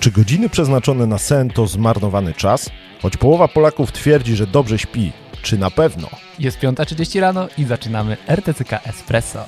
Czy 0.00 0.10
godziny 0.10 0.48
przeznaczone 0.48 1.06
na 1.06 1.18
sen 1.18 1.50
to 1.50 1.66
zmarnowany 1.66 2.34
czas? 2.34 2.70
Choć 3.02 3.16
połowa 3.16 3.48
Polaków 3.48 3.92
twierdzi, 3.92 4.36
że 4.36 4.46
dobrze 4.46 4.78
śpi. 4.78 5.12
Czy 5.42 5.58
na 5.58 5.70
pewno? 5.70 6.08
Jest 6.38 6.58
5.30 6.58 7.20
rano 7.20 7.48
i 7.58 7.64
zaczynamy 7.64 8.16
RTCK 8.28 8.80
Espresso. 8.86 9.44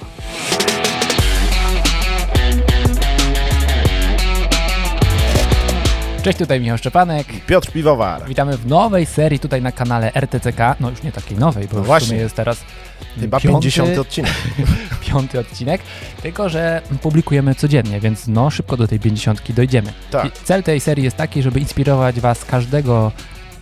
Cześć, 6.22 6.38
tutaj 6.38 6.60
Michał 6.60 6.78
Szczepanek. 6.78 7.26
Piotr 7.46 7.72
Piwowar. 7.72 8.26
Witamy 8.28 8.56
w 8.56 8.66
nowej 8.66 9.06
serii 9.06 9.38
tutaj 9.38 9.62
na 9.62 9.72
kanale 9.72 10.12
RTCK. 10.14 10.58
No 10.80 10.90
już 10.90 11.02
nie 11.02 11.12
takiej 11.12 11.38
nowej, 11.38 11.68
bo 11.68 11.76
No 11.76 11.82
w 11.82 11.86
właśnie. 11.86 12.08
sumie 12.08 12.20
jest 12.20 12.34
teraz 12.36 12.64
Chyba 13.20 13.40
piąty, 13.40 13.60
50 13.60 13.98
odcinek. 13.98 14.32
piąty 15.08 15.38
odcinek, 15.38 15.80
tylko 16.22 16.48
że 16.48 16.82
publikujemy 17.02 17.54
codziennie, 17.54 18.00
więc 18.00 18.28
no 18.28 18.50
szybko 18.50 18.76
do 18.76 18.88
tej 18.88 19.00
50 19.00 19.52
dojdziemy. 19.52 19.92
Tak. 20.10 20.32
Cel 20.38 20.62
tej 20.62 20.80
serii 20.80 21.04
jest 21.04 21.16
taki, 21.16 21.42
żeby 21.42 21.60
inspirować 21.60 22.20
Was 22.20 22.44
każdego 22.44 23.12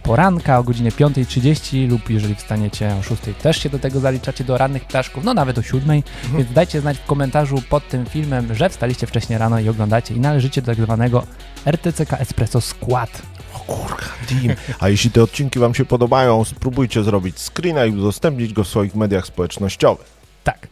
poranka 0.02 0.58
o 0.58 0.62
godzinie 0.62 0.90
5.30 0.90 1.90
lub 1.90 2.10
jeżeli 2.10 2.34
wstaniecie 2.34 2.94
o 2.94 3.00
6.00 3.00 3.34
też 3.34 3.62
się 3.62 3.70
do 3.70 3.78
tego 3.78 4.00
zaliczacie 4.00 4.44
do 4.44 4.58
rannych 4.58 4.84
ptaszków, 4.84 5.24
no 5.24 5.34
nawet 5.34 5.58
o 5.58 5.60
7.00, 5.60 6.02
więc 6.36 6.52
dajcie 6.52 6.80
znać 6.80 6.98
w 6.98 7.06
komentarzu 7.06 7.62
pod 7.70 7.88
tym 7.88 8.06
filmem, 8.06 8.54
że 8.54 8.68
wstaliście 8.68 9.06
wcześniej 9.06 9.38
rano 9.38 9.60
i 9.60 9.68
oglądacie 9.68 10.14
i 10.14 10.20
należycie 10.20 10.62
do 10.62 10.66
tak 10.66 10.84
zwanego 10.84 11.26
RTCK 11.66 12.12
Espresso 12.20 12.60
Skład. 12.60 13.22
O 13.54 13.58
kurka, 13.58 14.06
team. 14.28 14.56
A 14.80 14.88
jeśli 14.94 15.10
te 15.10 15.22
odcinki 15.22 15.58
Wam 15.58 15.74
się 15.74 15.84
podobają, 15.84 16.44
spróbujcie 16.44 17.02
zrobić 17.02 17.38
screena 17.38 17.84
i 17.84 17.92
udostępnić 17.92 18.52
go 18.52 18.64
w 18.64 18.68
swoich 18.68 18.94
mediach 18.94 19.26
społecznościowych. 19.26 20.06
Tak. 20.44 20.68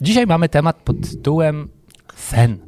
Dzisiaj 0.00 0.26
mamy 0.26 0.48
temat 0.48 0.76
pod 0.76 1.10
tytułem 1.10 1.68
sen. 2.16 2.67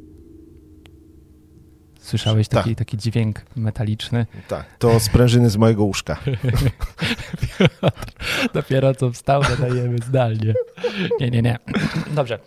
Słyszałeś 2.11 2.47
Tak. 2.47 2.63
taki, 2.63 2.75
taki 2.75 2.97
dźwięk 2.97 3.41
metaliczny? 3.55 4.25
Tak, 4.47 4.65
to 4.79 4.99
sprężyny 4.99 5.49
z 5.49 5.57
mojego 5.57 5.83
łóżka. 5.83 6.17
Dopiero 8.53 8.95
co 8.95 9.11
wstał, 9.11 9.41
nadajemy 9.41 9.97
zdalnie. 10.07 10.53
Nie, 11.19 11.29
nie, 11.29 11.41
nie. 11.41 11.57
Dobrze. 12.15 12.39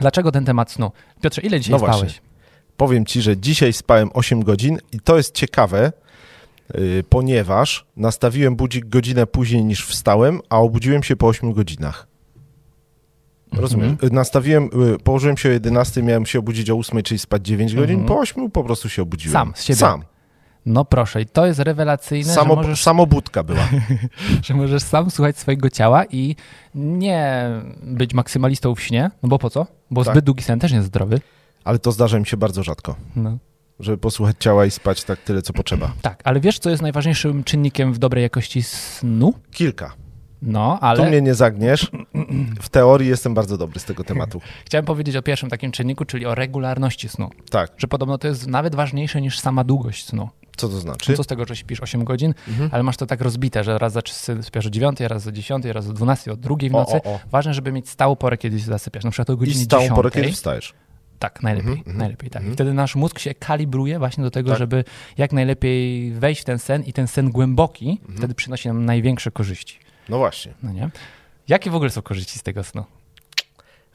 Dlaczego 0.00 0.32
ten 0.32 0.44
temat 0.44 0.70
snu? 0.72 0.92
Piotrze, 1.22 1.42
ile 1.42 1.60
dzisiaj 1.60 1.72
No 1.72 1.78
spałeś? 1.78 1.96
właśnie. 2.00 2.20
Powiem 2.76 3.06
Ci, 3.06 3.22
że 3.22 3.36
dzisiaj 3.36 3.72
spałem 3.72 4.10
8 4.14 4.42
godzin 4.44 4.78
i 4.92 5.00
to 5.00 5.16
jest 5.16 5.34
ciekawe, 5.34 5.92
yy, 6.74 7.04
ponieważ 7.08 7.86
nastawiłem 7.96 8.56
budzik 8.56 8.86
godzinę 8.88 9.26
później 9.26 9.64
niż 9.64 9.86
wstałem, 9.86 10.40
a 10.48 10.58
obudziłem 10.58 11.02
się 11.02 11.16
po 11.16 11.26
8 11.28 11.52
godzinach. 11.52 12.06
Rozumiem. 13.56 13.90
Mhm. 13.90 14.12
Nastawiłem, 14.14 14.64
y, 14.94 14.98
położyłem 14.98 15.36
się 15.36 15.48
o 15.48 15.52
11, 15.52 16.02
miałem 16.02 16.26
się 16.26 16.38
obudzić 16.38 16.70
o 16.70 16.74
8, 16.78 17.02
czyli 17.02 17.18
spać 17.18 17.46
9 17.46 17.74
godzin. 17.74 18.00
Mhm. 18.00 18.08
Po 18.08 18.18
8 18.18 18.50
po 18.50 18.64
prostu 18.64 18.88
się 18.88 19.02
obudziłem. 19.02 19.32
Sam, 19.32 19.52
z 19.56 19.64
siebie. 19.64 19.76
Sam. 19.76 20.02
No 20.66 20.84
proszę, 20.84 21.22
i 21.22 21.26
to 21.26 21.46
jest 21.46 21.60
rewelacyjne, 21.60 22.32
Samo, 22.34 22.54
że, 22.54 22.60
możesz, 22.62 22.82
Samobudka 22.82 23.42
była. 23.42 23.68
że 24.44 24.54
możesz 24.54 24.82
sam 24.82 25.10
słuchać 25.10 25.38
swojego 25.38 25.70
ciała 25.70 26.04
i 26.04 26.36
nie 26.74 27.48
być 27.82 28.14
maksymalistą 28.14 28.74
w 28.74 28.80
śnie, 28.80 29.10
no 29.22 29.28
bo 29.28 29.38
po 29.38 29.50
co? 29.50 29.66
Bo 29.90 30.04
Tak. 30.04 30.14
zbyt 30.14 30.24
długi 30.24 30.42
sen 30.42 30.58
też 30.60 30.70
nie 30.72 30.76
jest 30.76 30.88
zdrowy. 30.88 31.20
Ale 31.64 31.78
to 31.78 31.92
zdarza 31.92 32.18
mi 32.18 32.26
się 32.26 32.36
bardzo 32.36 32.62
rzadko, 32.62 32.96
No. 33.16 33.38
żeby 33.80 33.98
posłuchać 33.98 34.36
ciała 34.38 34.66
i 34.66 34.70
spać 34.70 35.04
tak 35.04 35.18
tyle, 35.20 35.42
co 35.42 35.52
potrzeba. 35.52 35.92
Tak, 36.02 36.20
ale 36.24 36.40
wiesz, 36.40 36.58
co 36.58 36.70
jest 36.70 36.82
najważniejszym 36.82 37.44
czynnikiem 37.44 37.92
w 37.92 37.98
dobrej 37.98 38.22
jakości 38.22 38.62
snu? 38.62 39.34
Kilka. 39.50 39.92
No, 40.42 40.78
Tu 40.80 40.86
ale 40.86 41.08
mnie 41.08 41.22
nie 41.22 41.34
zagniesz. 41.34 41.90
W 42.62 42.68
teorii 42.68 43.08
jestem 43.08 43.34
bardzo 43.34 43.58
dobry 43.58 43.80
z 43.80 43.84
tego 43.84 44.04
tematu. 44.04 44.40
chciałem 44.66 44.84
powiedzieć 44.84 45.16
o 45.16 45.22
pierwszym 45.22 45.50
takim 45.50 45.72
czynniku, 45.72 46.04
czyli 46.04 46.26
o 46.26 46.34
regularności 46.34 47.08
snu. 47.08 47.30
Tak, 47.50 47.72
Że 47.78 47.88
podobno 47.88 48.18
to 48.18 48.28
jest 48.28 48.46
nawet 48.46 48.74
ważniejsze 48.74 49.20
niż 49.20 49.38
sama 49.40 49.64
długość 49.64 50.06
snu. 50.06 50.28
co 50.56 50.68
to 50.68 50.80
znaczy? 50.80 51.14
Co 51.16 51.22
z 51.24 51.26
tego, 51.26 51.44
że 51.44 51.56
śpisz 51.56 51.80
8 51.80 52.04
godzin, 52.04 52.34
Mhm. 52.48 52.70
ale 52.72 52.82
masz 52.82 52.96
to 52.96 53.06
tak 53.06 53.20
rozbite, 53.20 53.64
że 53.64 53.78
raz 53.78 53.92
zasypiasz 53.92 54.66
o 54.66 54.70
9, 54.70 55.00
raz 55.00 55.26
o 55.26 55.32
10, 55.32 55.64
raz 55.64 55.88
o 55.88 55.92
12, 55.92 56.32
o 56.32 56.36
2 56.36 56.56
w 56.70 56.74
O, 56.74 56.78
nocy. 56.78 56.92
o, 56.92 57.04
o. 57.14 57.20
Ważne, 57.30 57.54
żeby 57.54 57.72
mieć 57.72 57.88
stałą 57.88 58.16
porę, 58.16 58.36
kiedy 58.38 58.58
się 58.58 58.64
zasypiasz. 58.64 59.04
Na 59.04 59.10
przykład 59.10 59.30
o 59.30 59.32
I 59.32 59.36
godzinie 59.36 59.64
stałą 59.64 59.82
10. 59.82 59.96
porę, 59.96 60.10
kiedy 60.10 60.32
wstajesz. 60.32 60.74
Tak, 61.18 61.42
najlepiej, 61.42 61.68
Mhm, 61.70 61.78
mhm, 61.86 61.98
najlepiej 61.98 62.30
tak. 62.30 62.42
I 62.42 62.44
mhm. 62.44 62.54
wtedy 62.54 62.74
nasz 62.74 62.96
mózg 62.96 63.18
się 63.18 63.34
kalibruje 63.34 63.98
właśnie 63.98 64.24
do 64.24 64.30
tego, 64.30 64.50
Tak. 64.50 64.58
żeby 64.58 64.84
jak 65.18 65.32
najlepiej 65.32 66.12
wejść 66.12 66.40
w 66.40 66.44
ten 66.44 66.58
sen 66.58 66.82
i 66.82 66.92
ten 66.92 67.06
sen 67.06 67.30
głęboki 67.30 67.98
Mhm. 68.00 68.18
wtedy 68.18 68.34
przynosi 68.34 68.68
nam 68.68 68.84
największe 68.84 69.30
korzyści. 69.30 69.78
No 70.08 70.18
właśnie. 70.18 70.52
No 70.62 70.72
nie? 70.72 70.90
Jakie 71.48 71.70
w 71.70 71.74
ogóle 71.74 71.90
są 71.90 72.02
korzyści 72.02 72.38
z 72.38 72.42
tego 72.42 72.64
snu? 72.64 72.84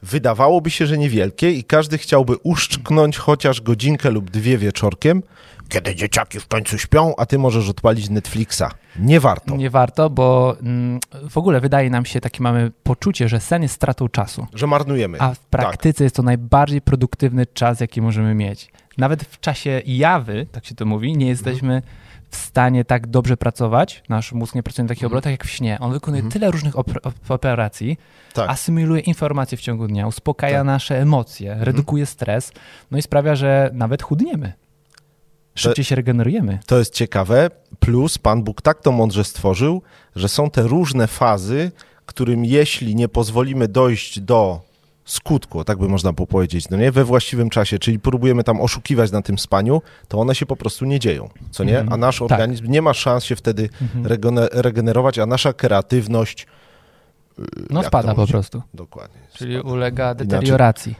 Wydawałoby 0.02 0.70
się, 0.70 0.86
że 0.86 0.98
niewielkie 0.98 1.50
i 1.52 1.64
każdy 1.64 1.98
chciałby 1.98 2.36
uszczknąć 2.36 3.18
chociaż 3.18 3.60
godzinkę 3.60 4.10
lub 4.10 4.30
dwie 4.30 4.58
wieczorkiem, 4.58 5.22
kiedy 5.68 5.94
dzieciaki 5.94 6.40
w 6.40 6.46
końcu 6.46 6.78
śpią, 6.78 7.14
a 7.16 7.26
ty 7.26 7.38
możesz 7.38 7.68
odpalić 7.68 8.10
Netflixa. 8.10 8.62
Nie 8.98 9.20
warto, 9.20 9.56
Nie 9.56 9.70
warto, 9.70 10.10
bo 10.10 10.56
mm, 10.62 11.00
w 11.30 11.38
ogóle 11.38 11.60
wydaje 11.60 11.90
nam 11.90 12.04
się, 12.04 12.20
takie 12.20 12.42
mamy 12.42 12.70
poczucie, 12.82 13.28
że 13.28 13.40
sen 13.40 13.62
jest 13.62 13.74
stratą 13.74 14.08
czasu. 14.08 14.46
że 14.54 14.66
marnujemy. 14.66 15.20
A 15.20 15.34
w 15.34 15.38
praktyce 15.38 16.04
jest 16.04 16.16
to 16.16 16.22
najbardziej 16.22 16.80
produktywny 16.80 17.46
czas, 17.46 17.80
jaki 17.80 18.02
możemy 18.02 18.34
mieć. 18.34 18.70
Nawet 19.00 19.24
w 19.24 19.40
czasie 19.40 19.82
jawy, 19.86 20.46
tak 20.52 20.64
się 20.66 20.74
to 20.74 20.86
mówi, 20.86 21.16
nie 21.16 21.26
jesteśmy 21.28 21.82
w 22.30 22.36
stanie 22.36 22.84
tak 22.84 23.06
dobrze 23.06 23.36
pracować. 23.36 24.02
Nasz 24.08 24.32
mózg 24.32 24.54
nie 24.54 24.62
pracuje 24.62 24.84
na 24.84 24.88
takich 24.88 25.04
Mhm. 25.04 25.12
obrotach 25.12 25.30
jak 25.30 25.44
w 25.44 25.50
śnie. 25.50 25.78
On 25.80 25.92
wykonuje 25.92 26.18
Mhm. 26.22 26.32
tyle 26.32 26.50
różnych 26.50 26.74
op- 26.74 27.00
op- 27.02 27.12
operacji, 27.34 27.96
Tak. 28.32 28.50
asymiluje 28.50 29.00
informacje 29.00 29.58
w 29.58 29.60
ciągu 29.60 29.86
dnia, 29.86 30.06
uspokaja 30.06 30.58
Tak. 30.58 30.66
nasze 30.66 31.00
emocje, 31.00 31.56
redukuje 31.60 32.06
stres, 32.06 32.52
no 32.90 32.98
i 32.98 33.02
sprawia, 33.02 33.34
że 33.36 33.70
nawet 33.72 34.02
chudniemy. 34.02 34.52
Szybciej 35.54 35.84
się 35.84 35.94
regenerujemy. 35.94 36.58
To 36.66 36.78
jest 36.78 36.94
ciekawe. 36.94 37.50
Plus 37.78 38.18
Pan 38.18 38.42
Bóg 38.42 38.62
tak 38.62 38.82
to 38.82 38.92
mądrze 38.92 39.24
stworzył, 39.24 39.82
że 40.16 40.28
są 40.28 40.50
te 40.50 40.62
różne 40.62 41.06
fazy, 41.06 41.72
którym 42.06 42.44
jeśli 42.44 42.94
nie 42.96 43.08
pozwolimy 43.08 43.68
dojść 43.68 44.20
do 44.20 44.60
skutku, 45.04 45.64
tak 45.64 45.78
by 45.78 45.88
można 45.88 46.12
było 46.12 46.26
powiedzieć, 46.26 46.68
no 46.70 46.76
nie, 46.76 46.92
we 46.92 47.04
właściwym 47.04 47.50
czasie, 47.50 47.78
czyli 47.78 47.98
próbujemy 47.98 48.44
tam 48.44 48.60
oszukiwać 48.60 49.12
na 49.12 49.22
tym 49.22 49.38
spaniu, 49.38 49.82
to 50.08 50.18
one 50.18 50.34
się 50.34 50.46
po 50.46 50.56
prostu 50.56 50.84
nie 50.84 50.98
dzieją, 51.00 51.28
co 51.50 51.64
nie? 51.64 51.78
Mhm. 51.78 51.92
A 51.92 51.96
nasz 51.96 52.18
Tak. 52.18 52.22
organizm 52.32 52.66
nie 52.70 52.82
ma 52.82 52.94
szans 52.94 53.24
się 53.24 53.36
wtedy 53.36 53.68
Mhm. 53.82 54.04
regene- 54.06 54.48
regenerować, 54.52 55.18
a 55.18 55.26
nasza 55.26 55.52
kreatywność 55.52 56.46
yy, 57.38 57.44
No 57.70 57.82
spada 57.82 58.14
po 58.14 58.26
prostu. 58.26 58.62
Dokładnie. 58.74 59.20
Czyli 59.32 59.54
spada. 59.58 59.70
ulega 59.72 60.04
Inaczej- 60.12 60.26
deterioracji. 60.26 60.94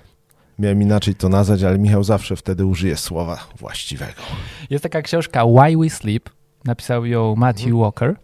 Miałem 0.58 0.82
inaczej 0.82 1.14
to 1.14 1.28
nazwać, 1.28 1.62
ale 1.62 1.78
Michał 1.78 2.04
zawsze 2.04 2.36
wtedy 2.36 2.64
użyje 2.66 2.96
słowa 2.96 3.46
właściwego. 3.58 4.22
Jest 4.70 4.82
taka 4.82 5.02
książka 5.02 5.44
Why 5.44 5.76
We 5.78 5.90
Sleep, 5.90 6.30
napisał 6.64 7.06
ją 7.06 7.36
Matthew 7.36 7.64
Mhm. 7.66 7.82
Walker 7.82 8.14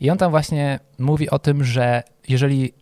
i 0.00 0.10
on 0.10 0.18
tam 0.18 0.30
właśnie 0.30 0.80
mówi 0.98 1.30
o 1.30 1.38
tym, 1.38 1.64
że 1.64 2.02
jeżeli 2.28 2.72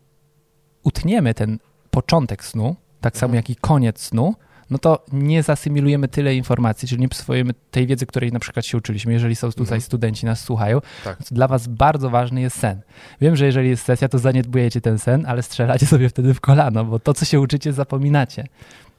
utniemy 0.83 1.35
ten 1.35 1.59
początek 2.01 2.45
snu, 2.45 2.77
tak 3.01 3.17
samo 3.17 3.31
Mhm. 3.31 3.37
jak 3.37 3.51
i 3.51 3.57
koniec 3.57 4.01
snu, 4.01 4.35
no 4.71 4.79
to 4.79 5.05
nie 5.13 5.43
zasymilujemy 5.43 6.09
tyle 6.09 6.35
informacji, 6.35 6.89
czyli 6.89 7.01
nie 7.01 7.09
przyswojimy 7.09 7.53
tej 7.71 7.87
wiedzy, 7.87 8.07
której 8.07 8.33
na 8.33 8.39
przykład 8.39 8.67
się 8.67 8.79
uczyliśmy. 8.79 9.13
Jeżeli 9.13 9.37
są 9.37 9.49
tutaj 9.49 9.63
Mhm. 9.65 9.81
studenci, 9.81 10.27
nas 10.27 10.41
słuchają, 10.41 10.81
Tak. 11.05 11.19
dla 11.31 11.49
was 11.49 11.67
bardzo 11.69 12.11
ważny 12.11 12.41
jest 12.41 12.59
sen. 12.59 12.81
Wiem, 13.21 13.37
że 13.37 13.47
jeżeli 13.47 13.69
jest 13.69 13.85
sesja, 13.85 14.09
to 14.09 14.19
zaniedbujecie 14.19 14.81
ten 14.81 14.99
sen, 14.99 15.27
ale 15.27 15.43
strzelacie 15.43 15.87
sobie 15.87 16.09
wtedy 16.09 16.35
w 16.35 16.41
kolano, 16.41 16.85
bo 16.85 16.99
to, 16.99 17.15
co 17.15 17.25
się 17.25 17.41
uczycie, 17.41 17.73
zapominacie. 17.73 18.45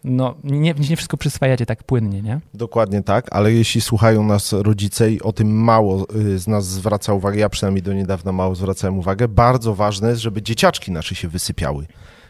No, 0.03 0.35
nie, 0.43 0.73
nie 0.89 0.95
wszystko 0.95 1.17
przyswajacie 1.17 1.65
tak 1.65 1.83
płynnie, 1.83 2.21
nie? 2.21 2.39
Dokładnie 2.53 3.03
tak, 3.03 3.27
ale 3.31 3.53
jeśli 3.53 3.81
słuchają 3.81 4.23
nas 4.23 4.53
rodzice 4.53 5.11
i 5.11 5.21
o 5.21 5.33
tym 5.33 5.47
mało 5.63 6.07
y, 6.15 6.39
z 6.39 6.47
nas 6.47 6.65
zwraca 6.67 7.13
uwagę, 7.13 7.39
ja 7.39 7.49
przynajmniej 7.49 7.83
do 7.83 7.93
niedawna 7.93 8.31
mało 8.31 8.55
zwracałem 8.55 8.97
uwagę, 8.99 9.27
bardzo 9.27 9.75
ważne 9.75 10.09
jest, 10.09 10.21
żeby 10.21 10.41
dzieciaczki 10.41 10.91
nasze 10.91 11.15
się 11.15 11.27
wysypiały. 11.27 11.85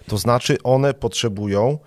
To 0.08 0.18
znaczy 0.18 0.58
one 0.64 0.94
potrzebują, 0.94 1.78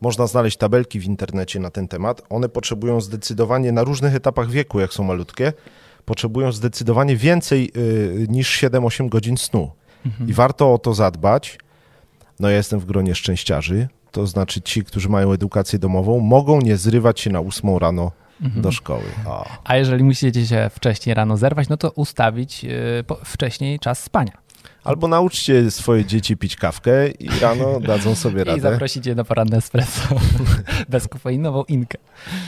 można 0.00 0.26
znaleźć 0.26 0.56
tabelki 0.56 1.00
w 1.00 1.04
internecie 1.04 1.60
na 1.60 1.70
ten 1.70 1.88
temat, 1.88 2.22
one 2.28 2.48
potrzebują 2.48 3.00
zdecydowanie 3.00 3.72
na 3.72 3.84
różnych 3.84 4.14
etapach 4.14 4.50
wieku, 4.50 4.80
jak 4.80 4.92
są 4.92 5.04
malutkie, 5.04 5.52
potrzebują 6.04 6.52
zdecydowanie 6.52 7.16
więcej 7.16 7.70
y, 7.76 8.26
niż 8.28 8.62
7-8 8.62 9.08
godzin 9.08 9.36
snu. 9.36 9.70
I 10.26 10.32
warto 10.32 10.74
o 10.74 10.78
to 10.78 10.94
zadbać. 10.94 11.58
No 12.40 12.50
ja 12.50 12.56
jestem 12.56 12.80
w 12.80 12.84
gronie 12.84 13.14
szczęściarzy, 13.14 13.88
to 14.12 14.26
znaczy 14.26 14.62
ci, 14.62 14.84
którzy 14.84 15.08
mają 15.08 15.32
edukację 15.32 15.78
domową, 15.78 16.20
mogą 16.20 16.60
nie 16.60 16.76
zrywać 16.76 17.20
się 17.20 17.30
na 17.30 17.40
8 17.40 17.76
rano 17.76 18.12
Mhm. 18.42 18.62
do 18.62 18.72
szkoły. 18.72 19.04
O. 19.26 19.46
A 19.64 19.76
jeżeli 19.76 20.04
musicie 20.04 20.46
się 20.46 20.70
wcześniej 20.74 21.14
rano 21.14 21.36
zerwać, 21.36 21.68
no 21.68 21.76
to 21.76 21.90
ustawić 21.90 22.64
yy, 22.64 23.04
po, 23.06 23.14
wcześniej 23.24 23.78
czas 23.78 24.02
spania. 24.02 24.32
Albo 24.86 25.08
nauczcie 25.08 25.70
swoje 25.70 26.04
dzieci 26.04 26.36
pić 26.36 26.56
kawkę 26.56 27.08
i 27.08 27.28
rano 27.40 27.80
dadzą 27.80 28.14
sobie 28.14 28.40
I 28.42 28.44
radę. 28.44 28.60
zaprosicie 28.60 29.14
na 29.14 29.24
poranne 29.24 29.56
espresso 29.56 30.00
bezkofeinową 30.88 31.64
inkę. 31.64 31.98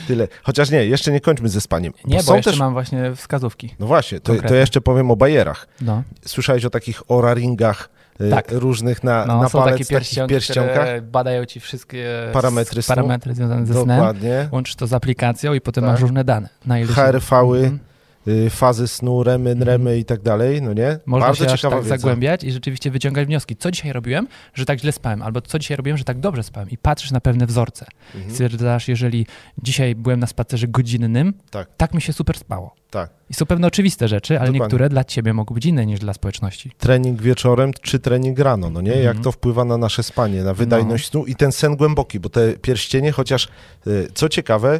Tyle. 0.07 0.27
Chociaż 0.43 0.69
nie, 0.69 0.85
jeszcze 0.85 1.11
nie 1.11 1.19
kończmy 1.21 1.49
ze 1.49 1.61
spaniem. 1.61 1.93
Nie, 2.05 2.17
bo, 2.17 2.23
są 2.23 2.35
jeszcze 2.35 2.51
też... 2.51 2.59
mam 2.59 2.73
właśnie 2.73 3.15
wskazówki. 3.15 3.75
No 3.79 3.87
właśnie, 3.87 4.19
to, 4.19 4.35
to 4.35 4.55
jeszcze 4.55 4.81
powiem 4.81 5.11
o 5.11 5.15
bajerach. 5.15 5.67
No. 5.81 6.03
Słyszałeś 6.25 6.65
o 6.65 6.69
takich 6.69 7.11
oraringach 7.11 7.89
y, 8.21 8.29
Tak. 8.29 8.51
różnych 8.51 9.03
na, 9.03 9.25
No, 9.25 9.41
na 9.41 9.49
są 9.49 9.59
palec, 9.59 9.73
takie 9.73 9.85
pierścionki, 9.85 10.31
pierścionkach. 10.31 10.73
które 10.75 11.01
badają 11.01 11.45
ci 11.45 11.59
wszystkie 11.59 12.07
Parametry 12.33 12.81
snu. 12.81 12.95
parametry 12.95 13.35
związane 13.35 13.65
ze 13.65 13.73
snem. 13.73 13.87
Dokładnie. 13.97 14.49
Łączysz 14.51 14.75
to 14.75 14.87
z 14.87 14.93
aplikacją 14.93 15.53
i 15.53 15.61
potem 15.61 15.83
Tak. 15.83 15.91
masz 15.91 16.01
różne 16.01 16.23
dane. 16.23 16.49
Na 16.65 16.75
HRV-y, 16.85 17.59
Mhm. 17.59 17.79
Y, 18.29 18.49
fazy 18.49 18.87
snu, 18.87 19.23
remy, 19.23 19.55
remy 19.59 19.97
i 19.97 20.05
tak 20.05 20.21
dalej, 20.21 20.61
no 20.61 20.73
nie? 20.73 20.99
Można 21.05 21.27
Bardzo 21.27 21.45
się 21.45 21.51
aż 21.51 21.61
tak 21.61 21.73
wiedza. 21.75 21.89
zagłębiać 21.89 22.43
i 22.43 22.51
rzeczywiście 22.51 22.91
wyciągać 22.91 23.27
wnioski. 23.27 23.55
Co 23.55 23.71
dzisiaj 23.71 23.93
robiłem, 23.93 24.27
że 24.53 24.65
tak 24.65 24.79
źle 24.79 24.91
spałem, 24.91 25.21
albo 25.21 25.41
co 25.41 25.59
dzisiaj 25.59 25.77
robiłem, 25.77 25.97
że 25.97 26.03
tak 26.03 26.19
dobrze 26.19 26.43
spałem 26.43 26.69
i 26.69 26.77
patrzysz 26.77 27.11
na 27.11 27.21
pewne 27.21 27.45
wzorce. 27.45 27.85
Mhm. 28.15 28.31
Stwierdzasz, 28.33 28.87
jeżeli 28.87 29.25
dzisiaj 29.63 29.95
byłem 29.95 30.19
na 30.19 30.27
spacerze 30.27 30.67
godzinnym, 30.67 31.33
Tak. 31.51 31.67
tak 31.77 31.93
mi 31.93 32.01
się 32.01 32.13
super 32.13 32.37
spało. 32.37 32.75
Tak. 32.91 33.09
I 33.29 33.33
są 33.33 33.45
pewne 33.45 33.67
oczywiste 33.67 34.07
rzeczy, 34.07 34.33
ale 34.33 34.39
Dokładnie. 34.39 34.59
niektóre 34.59 34.89
dla 34.89 35.03
ciebie 35.03 35.33
mogą 35.33 35.55
być 35.55 35.65
inne 35.65 35.85
niż 35.85 35.99
dla 35.99 36.13
społeczności. 36.13 36.71
Trening 36.77 37.21
wieczorem 37.21 37.71
czy 37.81 37.99
trening 37.99 38.39
rano, 38.39 38.69
no 38.69 38.81
nie? 38.81 38.93
Mhm. 38.93 39.05
Jak 39.05 39.23
to 39.23 39.31
wpływa 39.31 39.65
na 39.65 39.77
nasze 39.77 40.03
spanie, 40.03 40.43
na 40.43 40.53
wydajność 40.53 41.09
snu 41.09 41.25
i 41.25 41.35
ten 41.35 41.51
sen 41.51 41.75
głęboki, 41.75 42.19
bo 42.19 42.29
te 42.29 42.53
pierścienie, 42.53 43.11
chociaż 43.11 43.47
y, 43.87 44.07
co 44.13 44.29
ciekawe, 44.29 44.79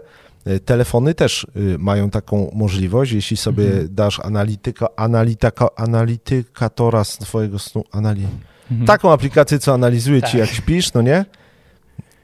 telefony 0.65 1.13
też 1.13 1.47
y, 1.55 1.75
mają 1.79 2.09
taką 2.09 2.51
możliwość, 2.53 3.11
jeśli 3.11 3.37
sobie 3.37 3.65
Mhm. 3.65 3.87
dasz 3.91 4.19
analityka, 4.19 4.87
analityka, 4.95 5.67
analitykatora 5.75 7.03
swojego 7.03 7.59
snu, 7.59 7.83
anali... 7.91 8.27
Mhm. 8.71 8.87
taką 8.87 9.11
aplikację, 9.11 9.59
co 9.59 9.73
analizuje 9.73 10.21
ci 10.21 10.31
Tak. 10.31 10.39
jak 10.39 10.49
śpisz, 10.49 10.93
no 10.93 11.01
nie? 11.01 11.25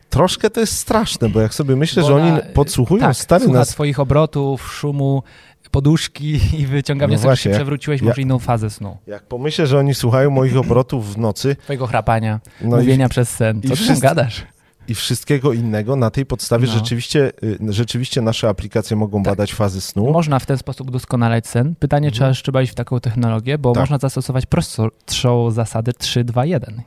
Troszkę 0.09 0.49
to 0.49 0.59
jest 0.59 0.77
straszne, 0.77 1.29
bo 1.29 1.41
jak 1.41 1.53
sobie 1.53 1.75
myślę, 1.75 2.01
Bo 2.01 2.07
że 2.07 2.15
oni 2.15 2.39
podsłuchują 2.53 3.01
tak, 3.01 3.15
stary 3.17 3.47
nas... 3.47 3.69
twoich 3.69 3.99
obrotów, 3.99 4.73
szumu, 4.73 5.23
poduszki 5.71 6.39
i 6.61 6.65
wyciąga 6.65 7.05
No 7.05 7.07
wniosek, 7.07 7.21
że 7.23 7.27
właśnie, 7.29 7.51
się 7.51 7.55
przewróciłeś, 7.57 8.01
może 8.01 8.21
inną 8.21 8.39
fazę 8.39 8.69
snu. 8.69 8.97
Jak 9.07 9.23
pomyślę, 9.23 9.67
że 9.67 9.79
oni 9.79 9.95
słuchają 9.95 10.29
moich 10.29 10.57
obrotów 10.57 11.13
w 11.13 11.17
nocy 11.17 11.55
Twojego 11.55 11.87
chrapania, 11.87 12.39
no 12.61 12.77
i, 12.77 12.79
mówienia 12.79 13.09
przez 13.09 13.29
sen. 13.29 13.57
i 13.57 13.61
Co 13.61 13.69
ty 13.69 13.75
wszyscy- 13.75 14.01
gadasz? 14.01 14.43
I 14.87 14.95
wszystkiego 14.95 15.53
innego, 15.53 15.95
na 15.95 16.09
tej 16.09 16.25
podstawie 16.25 16.67
No. 16.67 16.73
rzeczywiście, 16.73 17.31
y, 17.43 17.57
rzeczywiście 17.73 18.21
nasze 18.21 18.49
aplikacje 18.49 18.97
mogą 18.97 19.23
Tak. 19.23 19.31
badać 19.33 19.53
fazy 19.53 19.81
snu. 19.81 20.11
Można 20.11 20.39
w 20.39 20.45
ten 20.45 20.57
sposób 20.57 20.91
doskonalać 20.91 21.47
sen. 21.47 21.75
Pytanie, 21.75 22.07
Mhm. 22.07 22.33
czy 22.33 22.43
trzeba 22.43 22.61
iść 22.61 22.71
w 22.71 22.75
taką 22.75 22.99
technologię, 22.99 23.57
bo 23.57 23.71
Tak. 23.71 23.81
można 23.81 23.97
zastosować 23.97 24.45
prostszą 24.45 25.51
zasadę 25.51 25.91
3-2-1. 25.93 26.81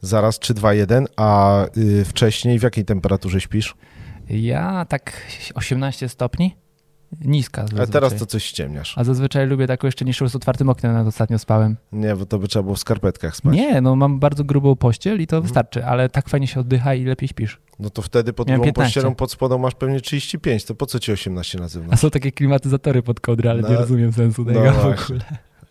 Zaraz 0.00 0.38
3-2-1, 0.38 1.06
a 1.16 1.64
y, 1.76 2.04
wcześniej 2.04 2.58
w 2.58 2.62
jakiej 2.62 2.84
temperaturze 2.84 3.40
śpisz? 3.40 3.74
Ja 4.30 4.84
tak 4.88 5.12
18 5.54 6.08
stopni, 6.08 6.56
niska 7.20 7.62
A 7.62 7.64
zazwyczaj. 7.66 7.86
teraz 7.92 8.16
to 8.16 8.26
coś 8.26 8.44
ściemniasz. 8.44 8.98
A 8.98 9.04
zazwyczaj 9.04 9.46
lubię 9.46 9.66
taką 9.66 9.86
jeszcze 9.88 10.04
niższą 10.04 10.28
z 10.28 10.36
otwartym 10.36 10.68
oknem, 10.68 10.92
nawet 10.92 11.08
ostatnio 11.08 11.38
spałem. 11.38 11.76
Nie, 11.92 12.16
bo 12.16 12.26
to 12.26 12.38
by 12.38 12.48
trzeba 12.48 12.62
było 12.62 12.74
w 12.74 12.78
skarpetkach 12.78 13.36
spać. 13.36 13.54
Nie, 13.54 13.80
no 13.80 13.96
mam 13.96 14.18
bardzo 14.20 14.44
grubą 14.44 14.76
pościel 14.76 15.20
i 15.20 15.26
to 15.26 15.36
Mhm. 15.36 15.42
wystarczy, 15.42 15.84
ale 15.86 16.08
tak 16.08 16.28
fajnie 16.28 16.46
się 16.46 16.60
oddycha 16.60 16.94
i 16.94 17.04
lepiej 17.04 17.28
śpisz. 17.28 17.60
No 17.78 17.90
to 17.90 18.02
wtedy 18.02 18.32
pod 18.32 18.46
grubą 18.48 18.64
15. 18.64 18.84
pościelą 18.86 19.14
pod 19.14 19.32
spodą 19.32 19.58
masz 19.58 19.74
pewnie 19.74 20.00
35, 20.00 20.64
to 20.64 20.74
po 20.74 20.86
co 20.86 20.98
ci 21.00 21.12
18 21.12 21.58
na 21.58 21.66
A 21.90 21.96
są 21.96 22.10
takie 22.10 22.32
klimatyzatory 22.32 23.02
pod 23.02 23.20
kołdrę, 23.20 23.50
ale 23.50 23.62
nie 23.62 23.68
No, 23.68 23.80
rozumiem 23.80 24.12
sensu 24.12 24.44
no 24.44 24.52
tego 24.52 24.72
w 24.72 24.82
właśnie. 24.82 25.04
ogóle. 25.04 25.20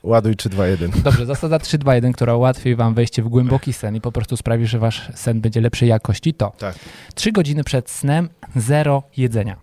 Ładuj 0.04 0.36
3-2-1. 0.36 1.02
Dobrze, 1.04 1.26
zasada 1.26 1.58
3-2-1, 1.58 2.12
która 2.14 2.36
ułatwi 2.36 2.76
wam 2.76 2.94
wejście 2.94 3.24
w 3.24 3.28
głęboki 3.30 3.74
sen 3.74 3.96
i 3.96 4.02
po 4.02 4.12
prostu 4.12 4.38
sprawi, 4.38 4.68
że 4.68 4.80
wasz 4.80 5.12
sen 5.16 5.42
będzie 5.42 5.62
lepszej 5.62 5.90
jakości, 5.90 6.34
to 6.34 6.52
Tak. 6.58 6.76
3 7.16 7.32
godziny 7.32 7.64
przed 7.64 7.90
snem 7.90 8.30
zero 8.56 9.04
jedzenia. 9.18 9.56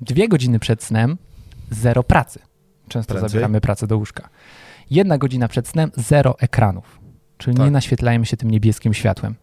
Dwie 0.00 0.28
godziny 0.28 0.58
przed 0.58 0.82
snem 0.82 1.16
zero 1.70 2.02
pracy. 2.02 2.38
Często 2.88 3.14
Prędzej? 3.14 3.30
zabieramy 3.30 3.60
pracę 3.60 3.86
do 3.86 3.96
łóżka. 3.98 4.28
Jedna 4.90 5.18
godzina 5.18 5.48
przed 5.48 5.68
snem 5.68 5.90
zero 5.96 6.38
ekranów. 6.38 6.98
Czyli 7.38 7.56
Tak. 7.56 7.64
nie 7.66 7.70
naświetlajmy 7.70 8.26
się 8.26 8.36
tym 8.36 8.50
niebieskim 8.50 8.94
światłem. 8.94 9.34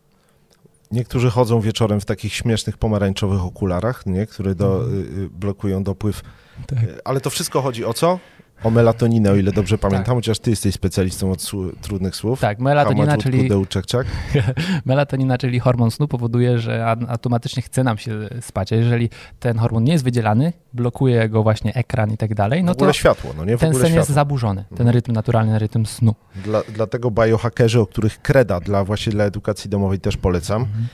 Niektórzy 0.92 1.30
chodzą 1.30 1.62
wieczorem 1.62 2.02
w 2.02 2.06
takich 2.06 2.34
śmiesznych 2.34 2.78
pomarańczowych 2.78 3.42
okularach, 3.42 4.06
nie? 4.06 4.26
które 4.26 4.56
do, 4.56 4.76
Mhm. 4.84 4.94
y, 5.20 5.22
y, 5.22 5.30
blokują 5.30 5.84
dopływ. 5.84 6.22
Tak. 6.68 6.80
Ale 7.06 7.22
to 7.22 7.30
wszystko 7.30 7.62
chodzi 7.62 7.86
o 7.86 7.94
co? 7.94 8.20
O 8.64 8.70
melatoninę, 8.72 9.32
o 9.32 9.36
ile 9.36 9.52
dobrze 9.52 9.78
pamiętam, 9.78 10.16
chociaż 10.16 10.40
ty 10.40 10.50
jesteś 10.50 10.74
specjalistą 10.76 11.32
od 11.32 11.40
słu- 11.42 11.72
trudnych 11.82 12.16
słów. 12.16 12.40
Tak, 12.40 12.60
melatonina, 12.60 13.18
czyli 13.18 13.42
kudeł, 13.44 13.66
czek, 13.66 13.86
czek. 13.86 14.08
Melatonina, 14.86 15.38
czyli 15.38 15.60
hormon 15.60 15.92
snu, 15.92 16.08
powoduje, 16.08 16.60
że 16.60 16.86
automatycznie 17.08 17.62
chce 17.64 17.84
nam 17.84 17.98
się 17.98 18.12
spać. 18.42 18.74
A 18.74 18.76
jeżeli 18.76 19.10
ten 19.40 19.58
hormon 19.58 19.84
nie 19.84 19.92
jest 19.92 20.04
wydzielany, 20.04 20.54
blokuje 20.74 21.30
go 21.30 21.44
właśnie 21.44 21.74
ekran 21.76 22.12
i 22.12 22.18
tak 22.18 22.36
dalej, 22.36 22.64
no 22.64 22.76
to 22.76 22.94
światło, 22.94 23.32
no 23.38 23.46
nie? 23.46 23.58
W 23.58 23.60
ten 23.60 23.74
sen 23.74 23.82
jest 23.82 23.92
światło. 23.94 24.16
zaburzony, 24.16 24.64
ten 24.70 24.78
Mhm. 24.88 24.90
rytm 24.96 25.12
naturalny, 25.12 25.60
rytm 25.60 25.86
snu. 25.86 26.16
Dla, 26.44 26.62
dlatego 26.76 27.12
biohackerzy, 27.12 27.80
o 27.80 27.86
których 27.88 28.22
Kreda 28.22 28.60
dla 28.60 28.84
właśnie 28.84 29.12
dla 29.12 29.24
edukacji 29.24 29.70
domowej 29.70 30.00
też 30.00 30.18
polecam. 30.18 30.62
Mhm. 30.62 30.88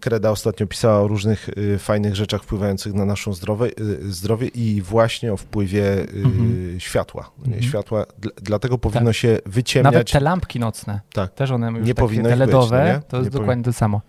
Kreda 0.00 0.30
ostatnio 0.30 0.66
pisała 0.66 1.00
o 1.00 1.08
różnych 1.08 1.48
y, 1.58 1.78
fajnych 1.78 2.16
rzeczach 2.16 2.42
wpływających 2.42 2.94
na 2.94 3.04
naszą 3.04 3.32
zdrowie, 3.32 3.66
y, 3.80 4.12
zdrowie 4.12 4.46
i 4.48 4.82
właśnie 4.82 5.32
o 5.32 5.36
wpływie 5.36 5.82
y, 5.84 6.08
Mhm. 6.24 6.80
światła. 6.80 7.30
Nie, 7.38 7.44
Mhm. 7.44 7.62
Światła, 7.62 8.02
dl- 8.20 8.30
dlatego 8.42 8.78
powinno 8.78 9.12
się 9.12 9.38
wyciemniać. 9.46 9.92
Nawet 9.92 10.10
te 10.10 10.20
lampki 10.20 10.60
nocne, 10.60 11.00
Tak. 11.12 11.34
też 11.34 11.50
one 11.50 11.66
już 11.66 11.74
Nie 11.74 11.80
takie 11.80 11.94
powinno 11.94 12.28
ich 12.28 12.32
być, 12.34 12.38
LEDowe, 12.40 12.78
no 12.78 12.84
nie? 12.84 13.00
to 13.08 13.16
Nie 13.16 13.22
jest 13.24 13.36
powi- 13.36 13.40
dokładnie 13.40 13.64
to 13.64 13.72
samo. 13.72 14.00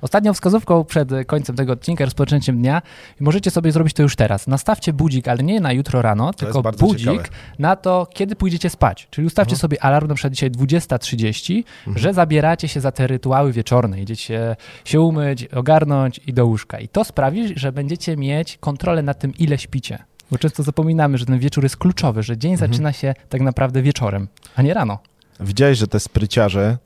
Ostatnią 0.00 0.34
wskazówką 0.34 0.84
przed 0.84 1.08
końcem 1.26 1.56
tego 1.56 1.72
odcinka, 1.72 2.04
rozpoczęciem 2.04 2.58
dnia, 2.58 2.82
możecie 3.20 3.50
sobie 3.50 3.72
zrobić 3.72 3.94
to 3.94 4.02
już 4.02 4.16
teraz. 4.16 4.46
Nastawcie 4.46 4.92
budzik, 4.92 5.28
ale 5.28 5.42
nie 5.42 5.60
na 5.60 5.72
jutro 5.72 6.02
rano, 6.02 6.26
jest 6.26 6.38
tylko 6.38 6.62
budzik 6.72 6.98
ciekawe. 6.98 7.28
na 7.58 7.76
to, 7.76 8.06
kiedy 8.14 8.36
pójdziecie 8.36 8.70
spać. 8.70 9.08
Czyli 9.10 9.26
ustawcie 9.26 9.52
Mhm. 9.52 9.60
sobie 9.60 9.82
alarm 9.84 10.08
na 10.08 10.14
przykład 10.14 10.32
dzisiaj 10.32 10.50
20.30, 10.50 11.64
Mhm. 11.86 11.98
że 12.02 12.14
zabieracie 12.14 12.68
się 12.68 12.80
za 12.80 12.92
te 12.92 13.06
rytuały 13.06 13.52
wieczorne. 13.52 14.00
Idziecie 14.02 14.56
się 14.84 15.00
umyć, 15.00 15.15
ogarnąć 15.54 16.20
i 16.26 16.32
do 16.32 16.46
łóżka. 16.46 16.78
I 16.80 16.88
to 16.88 17.04
sprawi, 17.04 17.58
że 17.58 17.72
będziecie 17.72 18.16
mieć 18.16 18.58
kontrolę 18.60 19.02
nad 19.02 19.18
tym, 19.18 19.34
ile 19.38 19.58
śpicie. 19.58 19.98
Bo 20.30 20.38
często 20.38 20.62
zapominamy, 20.62 21.18
że 21.18 21.26
ten 21.26 21.38
wieczór 21.38 21.64
jest 21.64 21.76
kluczowy, 21.76 22.22
że 22.22 22.38
dzień 22.38 22.52
Mhm. 22.52 22.72
zaczyna 22.72 22.92
się 22.92 23.14
tak 23.28 23.40
naprawdę 23.40 23.82
wieczorem, 23.82 24.28
a 24.56 24.62
nie 24.62 24.74
rano. 24.74 24.98
Widziałeś, 25.40 25.78
że 25.78 25.86
te 25.88 26.00
spryciarze 26.00 26.78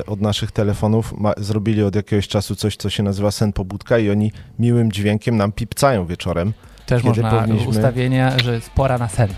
y, 0.00 0.06
od 0.06 0.20
naszych 0.20 0.52
telefonów 0.52 1.12
ma, 1.18 1.32
zrobili 1.36 1.82
od 1.82 1.94
jakiegoś 1.96 2.28
czasu 2.28 2.56
coś, 2.56 2.76
co 2.76 2.90
się 2.90 3.02
nazywa 3.02 3.30
sen 3.30 3.52
pobudka 3.52 3.98
i 3.98 4.10
oni 4.10 4.32
miłym 4.58 4.92
dźwiękiem 4.92 5.36
nam 5.36 5.52
pipcają 5.52 6.06
wieczorem. 6.06 6.52
Też 6.86 7.02
można 7.04 7.30
powinniśmy- 7.30 7.68
ustawienia, 7.68 8.38
że 8.38 8.54
jest 8.54 8.70
pora 8.70 8.98
na 8.98 9.08
sen. 9.08 9.28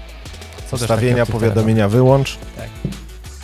Co 0.66 0.70
też 0.76 0.82
Ustawienia, 0.82 1.26
powiadomienia 1.26 1.88
wyłącz, 1.88 2.38
Tak. 2.56 2.68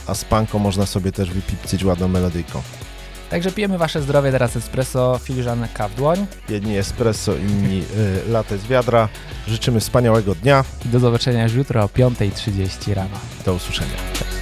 a 0.07 0.15
spanko 0.15 0.59
można 0.59 0.87
sobie 0.87 1.13
też 1.13 1.31
wypipcyć 1.31 1.85
ładną 1.85 2.09
melodyjką. 2.09 2.63
Także 3.31 3.53
pijemy 3.53 3.79
wasze 3.79 4.03
zdrowie, 4.03 4.33
teraz 4.33 4.57
espresso, 4.57 5.21
filiżanka 5.23 5.89
w 5.89 5.95
dłoń. 5.95 6.27
Jedni 6.49 6.79
espresso, 6.79 7.37
inni 7.37 7.83
y, 8.27 8.31
latę 8.31 8.59
z 8.59 8.67
wiadra. 8.67 9.09
Życzymy 9.49 9.81
wspaniałego 9.81 10.35
dnia. 10.35 10.65
I 10.87 10.89
do 10.89 10.99
zobaczenia 10.99 11.43
już 11.43 11.55
jutro 11.55 11.85
o 11.85 11.87
5.30 11.87 12.95
rano. 12.95 13.19
Do 13.45 13.55
usłyszenia. 13.55 14.34